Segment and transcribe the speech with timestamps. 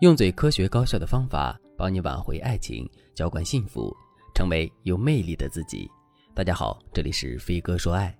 [0.00, 3.96] 用最科学高效的方法帮你挽回爱情，浇灌幸福，
[4.34, 5.90] 成为有魅力的自己。
[6.34, 8.14] 大家好，这里是飞哥说爱。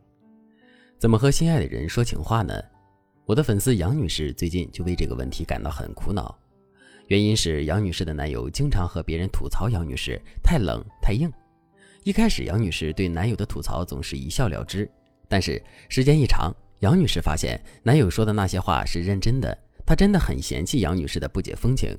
[0.99, 2.55] 怎么和心爱的人说情话呢？
[3.27, 6.35] 我的粉丝杨女士最近就为这个问题感到很苦恼。
[7.09, 11.31] 原因是杨女士的男友经常和别人吐槽杨女士太冷太硬。
[12.05, 14.91] 一开始，杨女士对男友的吐槽总是一笑了之，
[15.29, 16.51] 但是时间一长，
[16.81, 19.59] 杨女士发现男友说的那些话是认真的。
[19.87, 21.97] 她真的很嫌弃杨女士的不解风情，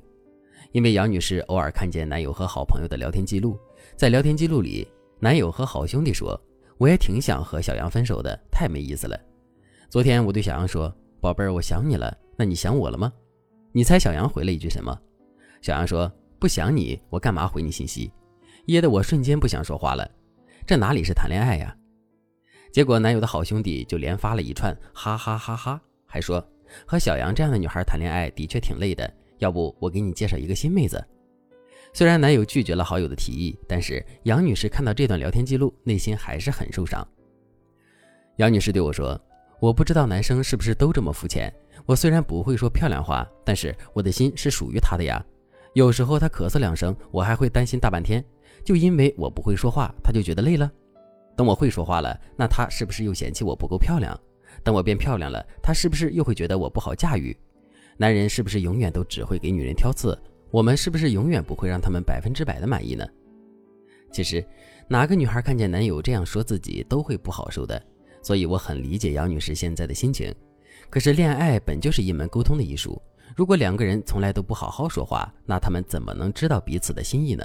[0.73, 3.57] 因为杨女士偶尔看见男友和好朋友的聊天记录，
[3.95, 4.85] 在聊天记录里，
[5.19, 6.39] 男友和好兄弟说
[6.77, 9.17] ：“我也挺想和小杨分手的，太没意思了。”
[9.89, 13.11] 昨天我对小杨说：“宝贝儿，我想你了，那你想我了吗？”
[13.71, 14.99] 你猜小杨回了一句什么？
[15.61, 18.11] 小杨说：“不想你，我干嘛回你信息？”
[18.67, 20.05] 噎得我瞬间不想说话了。
[20.65, 21.73] 这哪里是谈恋爱呀？
[22.73, 26.45] 结果男友的好兄弟就连发了一串哈哈哈哈，还说。
[26.85, 31.03] 和小杨这样的女孩谈恋爱的确挺累的，要不我给你介绍一个新妹子。
[31.93, 37.07] 虽然男友拒绝了好友的提议，但是杨女士看到这段聊天记录，内心还是很受伤。
[38.35, 39.19] 杨女士对我说
[39.59, 41.51] ：“我不知道男生是不是都这么肤浅。
[41.85, 45.25] 我虽然不会说漂亮话，但是我的心是属于他的呀。
[45.73, 48.23] 有时候他咳嗽两声，我还会担心大半天，
[48.63, 50.71] 就因为我不会说话，他就觉得累了。
[51.35, 54.15] 等我会说话了，那他是不是又嫌弃我不够漂亮？”
[54.63, 57.35] 等我变漂亮了，他是不是又会觉得我不好驾驭？
[57.97, 60.17] 男人是不是永远都只会给女人挑刺？
[60.51, 63.05] 我们是不是永远不会让他们百分之百的满意呢？
[64.11, 64.43] 其实，
[64.87, 67.81] 哪个女孩看见男友这样说自己都会不好受的，
[68.21, 70.33] 所以我很理解杨女士现在的心情。
[70.89, 73.01] 可是，恋爱本就是一门沟通的艺术，
[73.35, 77.43] 如果两个人从来都不好好说话，那他们怎么能知道彼此的心意呢？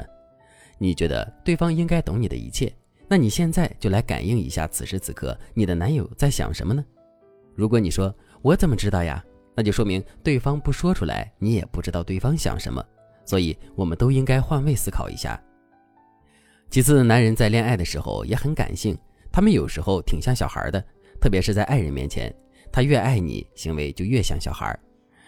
[0.79, 2.73] 你觉得对方应该懂你的一切，
[3.09, 6.85] 那你现在就来感应一下，此时此刻你的男友在想什么呢？
[7.55, 9.25] 如果你说我怎么知道呀？
[9.55, 12.83] 那就说明对方不说出来，你也不知道对方想什么。
[13.25, 15.41] 所以，我们都应该换位思考一下。
[16.71, 18.97] 其次，男人在恋爱的时候也很感性，
[19.31, 20.83] 他们有时候挺像小孩的，
[21.21, 22.35] 特别是在爱人面前，
[22.73, 24.77] 他越爱你，行为就越像小孩。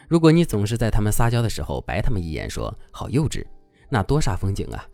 [0.09, 3.44] 如果你总是在他们撒娇的时候白他们一眼，说好幼稚，
[3.91, 4.84] 那多煞风景啊！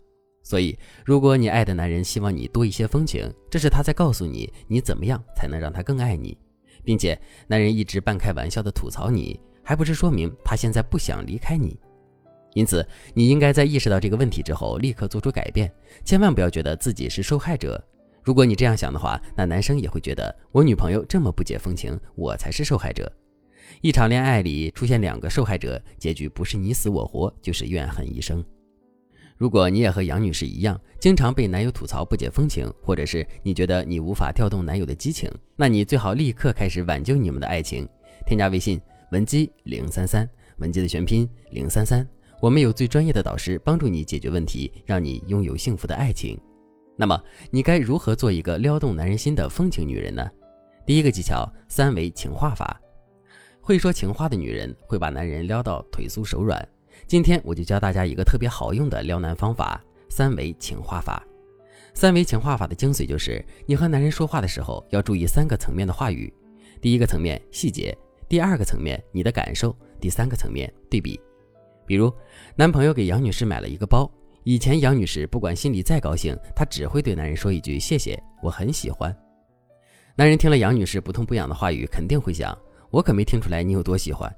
[0.43, 6.37] 所以，如果你爱的男人希望你多一些风情，这是他在告诉你，你怎么样才能让他更爱你。
[6.83, 11.79] 并且，男人一直半开玩笑的吐槽你，还不是说明他现在不想离开你？
[12.53, 15.71] 因此，你应该在意识到这个问题之后，立刻做出改变，
[16.03, 17.81] 千万不要觉得自己是受害者。
[18.23, 23.11] 如果你这样想的话，那男生也会觉得我女朋友这么不解风情，我才是受害者。
[23.79, 28.43] 一场恋爱里出现两个受害者，结局不是你死我活，就是怨恨一生。
[29.41, 37.89] 如果你也和杨女士一样，经常被男友吐槽不解风情，或者是你觉得你无法调动男友的激情，那你最好立刻开始挽救你们的爱情。
[38.23, 38.79] 添加微信
[39.11, 40.29] 文姬零三三，
[40.59, 42.07] 文姬的全拼零三三，
[42.39, 46.39] 我们有最专业的导师帮助你解决问题，让你拥有幸福的爱情。
[46.95, 47.19] 那么
[47.49, 50.23] 你该如何做一个撩动男人心的风情女人呢？
[50.85, 52.79] 第一个技巧，三维情话法。
[53.59, 56.63] 会说情话的女人会把男人撩到腿酥手软。
[57.07, 61.21] 今天我就教大家一个特别好用的撩男方法——三维情话法。
[61.93, 66.33] 三维情话法的精髓就是，你和男人说话的时候要注意三个层面的话语：
[66.79, 67.97] 第一个层面细节，
[68.29, 71.19] 第二个层面你的感受，第三个层面对比。
[71.85, 72.13] 比如，
[72.55, 74.09] 男朋友给杨女士买了一个包，
[74.43, 79.13] 以前杨女士不管心里再高兴，她只会对男人说一句“谢谢，我很喜欢”。
[80.15, 82.57] 男人听了杨女士不痛不痒的话语，肯定会想：
[82.89, 84.33] 我可没听出来你有多喜欢。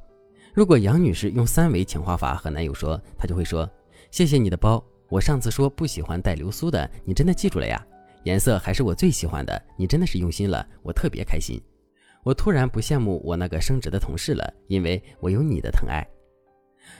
[0.54, 3.68] 如果杨女士用三维情话法和男友说，她就会说
[4.12, 7.84] ：“谢谢你的包，我上次说不喜欢带流苏的，你真的记住了呀？
[8.24, 11.60] 颜色还是我最喜欢的，你真的是用心了，我特别开心。
[12.22, 16.08] 我突然不羡慕我那个升职的同事了，因为我有你的疼爱。”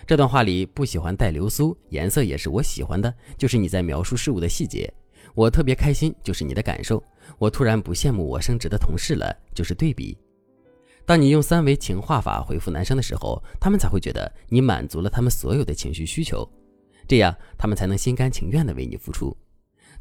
[0.08, 4.92] 这段话里不喜欢带流苏，颜色也是我喜欢的，就是你在描述事物的细节。
[5.36, 7.02] 我特别开心，就是你的感受。
[7.38, 10.18] 我突然不羡慕我升职的同事了，就是对比。
[11.06, 16.50] 当你用三维情话法回复男生的时候，他们才会觉得你满足了他们所有的情绪需求，
[17.08, 19.36] 这样他们才能心甘情愿的为你付出。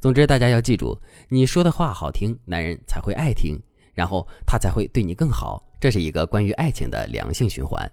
[0.01, 0.97] 总之，大家要记住，
[1.29, 3.61] 你说的话好听，男人才会爱听，
[3.95, 5.65] 然后他才会对你更好。
[5.81, 7.91] 这是一个关于爱情的良性循环。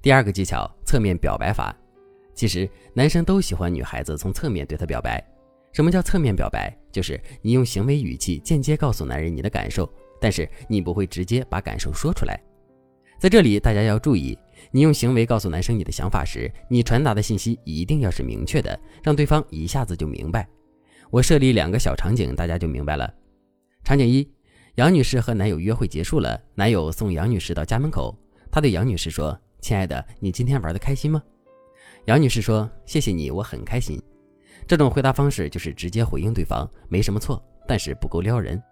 [0.00, 1.74] 第二个技巧，侧面表白法。
[2.34, 5.22] 其实男生都喜欢女孩子从侧面对他表白。
[5.72, 6.74] 什么叫侧面表白？
[6.90, 9.90] 就是你用行为语气间接告诉男人你的感受。
[10.20, 12.40] 但是你不会直接把感受说出来，
[13.18, 14.38] 在这里大家要注意，
[14.70, 20.48] 你用行为告诉男生你的想法时，你传达的信息一定要是明确的，让对方一下子就明白。
[21.10, 23.12] 我设立两个小场景，大家就明白了。
[23.82, 24.30] 场景一：
[24.74, 28.16] 杨女士和男友约会结束了，男友送杨女士到家门口，
[28.50, 31.22] 他对杨女士说：“亲爱的，你今天玩的开心吗？”
[32.06, 34.00] 杨女士说：“谢谢你，我很开心。”
[34.68, 38.62] 这种回答方式就是直接回应对方，没什么错，但是不够撩人。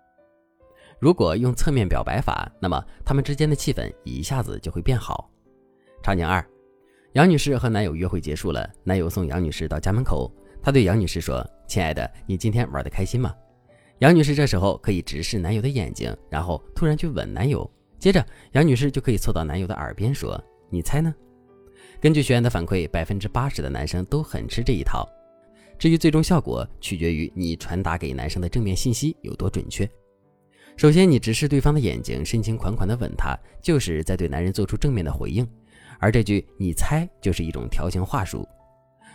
[0.98, 5.30] 如果用侧面表白法，那么他们之间的气氛一下子就会变好。
[6.02, 6.44] 场景二，
[7.12, 10.32] 杨女士和男友约会结束了，男友送杨女士到家门口，
[10.62, 13.34] 他对杨女士说：“亲爱的，你今天玩的开心吗？”
[14.00, 21.14] 杨女士这时候可以直视男友的眼睛，然后突然去吻男友，接着杨女士就可以凑到男友的耳边说：“你猜呢？”
[22.00, 25.08] 根据学员的反馈，百分之八十的男生都很吃这一套。
[25.78, 29.88] 至于最终效果，取决于你传达给男生的正面信息有多准确。
[30.76, 35.46] 首先，你直视对方的眼睛，深情款款地吻他，就是在对男人做出正面的回应。
[35.98, 38.46] 而这句“你猜”就是一种调情话术。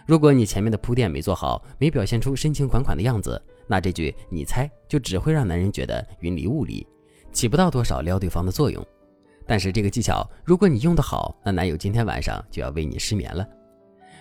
[0.08, 6.88] 如果你前面的铺垫没做好，没表现出深情款款的样子，那这句“你猜”就只会让男人觉得云里雾里，
[7.32, 8.84] 起不到多少撩对方的作用。
[9.46, 13.48] 但是这个技巧，如果你用得好，那男友今天晚上就要为你失眠了。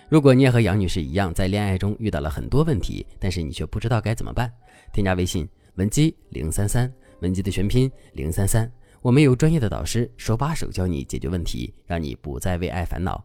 [0.09, 4.53] 如果你也和杨女士一样，在恋爱中遇到了很多问题，但是你却不知道该怎么办，
[4.93, 6.91] 添加微信文姬零三三。
[7.21, 8.71] 文姬的全拼零三三，
[9.01, 13.23] 我们有专业的导师手把手教你解决问题，让你不再为爱烦恼。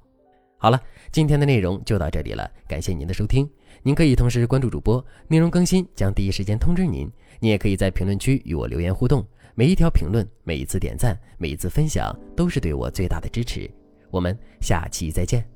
[0.58, 0.80] 好了，
[1.12, 3.48] 今天的内容就到这里了，感谢您的收听。
[3.82, 7.10] 您可以同时关注主播，内容更新将第一时间通知您。
[7.40, 13.70] 您也可以在评论区与我留言互动，每一条评论、每一次点赞、每一次分享，都是对我最大的支持。
[14.10, 15.55] 我们下期再见。